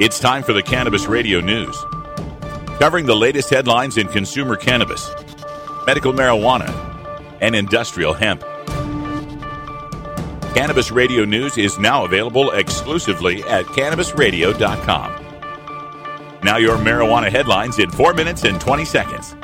[0.00, 1.76] It's time for the Cannabis Radio News.
[2.78, 5.10] Covering the latest headlines in consumer cannabis,
[5.86, 6.70] medical marijuana,
[7.42, 8.40] and industrial hemp.
[10.54, 15.26] Cannabis Radio News is now available exclusively at cannabisradio.com.
[16.44, 19.36] Now, your marijuana headlines in 4 minutes and 20 seconds.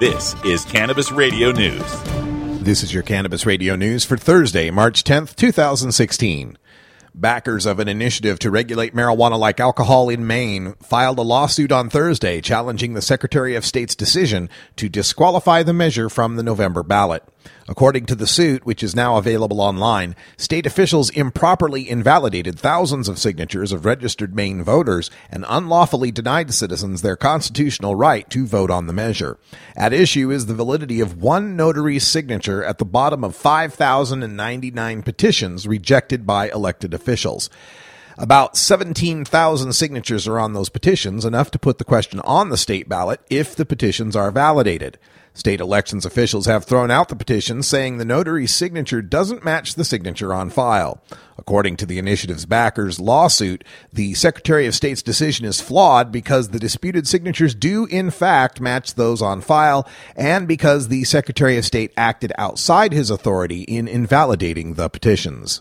[0.00, 2.02] This is Cannabis Radio News.
[2.60, 6.58] This is your Cannabis Radio News for Thursday, March 10th, 2016.
[7.20, 11.90] Backers of an initiative to regulate marijuana like alcohol in Maine filed a lawsuit on
[11.90, 17.24] Thursday challenging the Secretary of State's decision to disqualify the measure from the November ballot.
[17.68, 23.18] According to the suit, which is now available online, state officials improperly invalidated thousands of
[23.18, 28.86] signatures of registered Maine voters and unlawfully denied citizens their constitutional right to vote on
[28.86, 29.38] the measure.
[29.76, 35.66] At issue is the validity of one notary's signature at the bottom of 5,099 petitions
[35.66, 37.50] rejected by elected officials.
[38.18, 42.88] About 17,000 signatures are on those petitions, enough to put the question on the state
[42.88, 44.98] ballot if the petitions are validated.
[45.38, 49.84] State elections officials have thrown out the petition, saying the notary's signature doesn't match the
[49.84, 51.00] signature on file.
[51.38, 56.58] According to the initiative's backers' lawsuit, the Secretary of State's decision is flawed because the
[56.58, 61.92] disputed signatures do, in fact, match those on file, and because the Secretary of State
[61.96, 65.60] acted outside his authority in invalidating the petitions.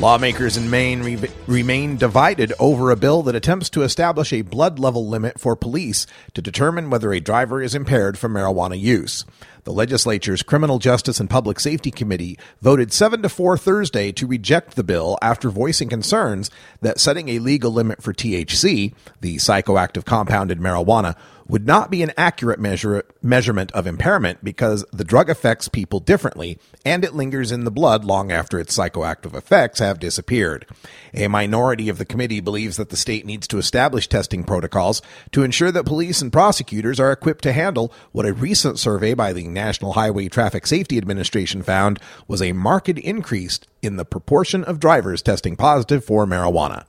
[0.00, 4.78] Lawmakers in Maine re- remain divided over a bill that attempts to establish a blood
[4.78, 9.26] level limit for police to determine whether a driver is impaired from marijuana use.
[9.64, 14.74] The legislature's Criminal Justice and Public Safety Committee voted 7 to 4 Thursday to reject
[14.74, 20.50] the bill after voicing concerns that setting a legal limit for THC, the psychoactive compound
[20.50, 21.14] in marijuana,
[21.50, 26.56] would not be an accurate measure, measurement of impairment because the drug affects people differently
[26.84, 30.64] and it lingers in the blood long after its psychoactive effects have disappeared.
[31.12, 35.42] A minority of the committee believes that the state needs to establish testing protocols to
[35.42, 39.48] ensure that police and prosecutors are equipped to handle what a recent survey by the
[39.52, 45.22] National Highway Traffic Safety Administration found was a marked increase in the proportion of drivers
[45.22, 46.84] testing positive for marijuana.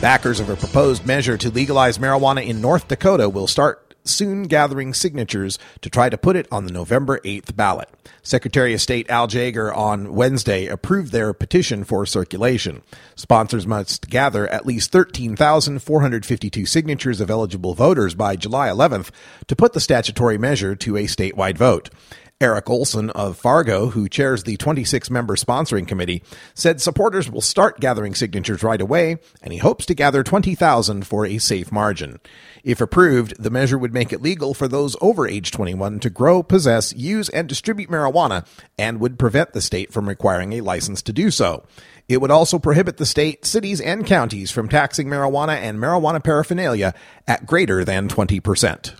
[0.00, 4.92] Backers of a proposed measure to legalize marijuana in North Dakota will start soon gathering
[4.94, 7.88] signatures to try to put it on the November 8th ballot.
[8.22, 12.82] Secretary of State Al Jaeger on Wednesday approved their petition for circulation.
[13.14, 19.10] Sponsors must gather at least 13,452 signatures of eligible voters by July 11th
[19.46, 21.90] to put the statutory measure to a statewide vote.
[22.40, 26.20] Eric Olson of Fargo, who chairs the 26 member sponsoring committee,
[26.52, 31.24] said supporters will start gathering signatures right away, and he hopes to gather 20,000 for
[31.24, 32.18] a safe margin.
[32.64, 36.42] If approved, the measure would make it legal for those over age 21 to grow,
[36.42, 38.44] possess, use, and distribute marijuana,
[38.76, 41.64] and would prevent the state from requiring a license to do so.
[42.08, 46.94] It would also prohibit the state, cities, and counties from taxing marijuana and marijuana paraphernalia
[47.28, 48.94] at greater than 20%.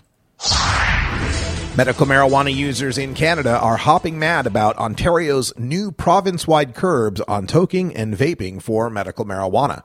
[1.77, 7.49] Medical marijuana users in Canada are hopping mad about Ontario's new province wide curbs on
[7.49, 9.83] toking and vaping for medical marijuana.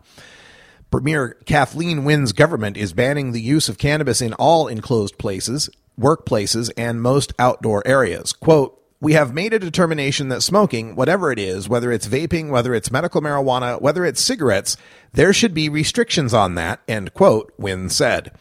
[0.91, 5.67] Premier Kathleen Wynne's government is banning the use of cannabis in all enclosed places,
[5.99, 8.33] workplaces, and most outdoor areas.
[8.33, 12.75] Quote, we have made a determination that smoking, whatever it is, whether it's vaping, whether
[12.75, 14.77] it's medical marijuana, whether it's cigarettes,
[15.13, 18.31] there should be restrictions on that, end quote, Wynne said.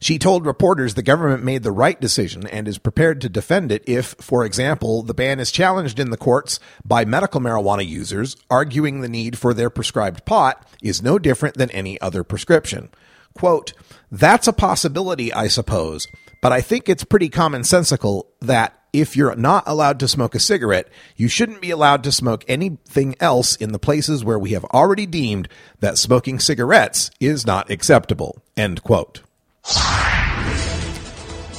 [0.00, 3.82] She told reporters the government made the right decision and is prepared to defend it
[3.86, 9.00] if, for example, the ban is challenged in the courts by medical marijuana users, arguing
[9.00, 12.90] the need for their prescribed pot is no different than any other prescription.
[13.34, 13.72] Quote,
[14.10, 16.08] that's a possibility, I suppose,
[16.40, 20.88] but I think it's pretty commonsensical that if you're not allowed to smoke a cigarette,
[21.16, 25.04] you shouldn't be allowed to smoke anything else in the places where we have already
[25.04, 25.48] deemed
[25.80, 28.42] that smoking cigarettes is not acceptable.
[28.56, 29.20] End quote.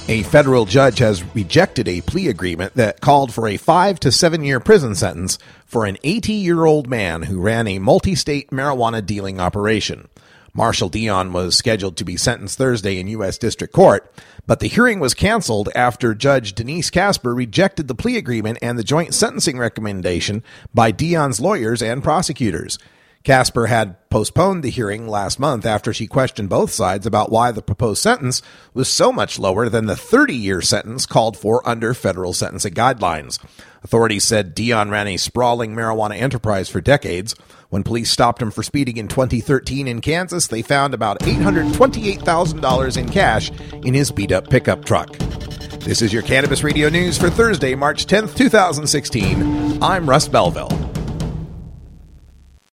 [0.09, 4.41] A federal judge has rejected a plea agreement that called for a five to seven
[4.41, 9.05] year prison sentence for an 80 year old man who ran a multi state marijuana
[9.05, 10.07] dealing operation.
[10.53, 13.37] Marshall Dion was scheduled to be sentenced Thursday in U.S.
[13.37, 14.11] District Court,
[14.47, 18.83] but the hearing was canceled after Judge Denise Casper rejected the plea agreement and the
[18.83, 20.41] joint sentencing recommendation
[20.73, 22.79] by Dion's lawyers and prosecutors.
[23.23, 27.61] Casper had postponed the hearing last month after she questioned both sides about why the
[27.61, 28.41] proposed sentence
[28.73, 33.39] was so much lower than the 30 year sentence called for under federal sentencing guidelines.
[33.83, 37.35] Authorities said Dion ran a sprawling marijuana enterprise for decades.
[37.69, 43.09] When police stopped him for speeding in 2013 in Kansas, they found about $828,000 in
[43.09, 43.51] cash
[43.83, 45.11] in his beat up pickup truck.
[45.79, 49.81] This is your Cannabis Radio News for Thursday, March 10th, 2016.
[49.81, 50.86] I'm Russ Belville.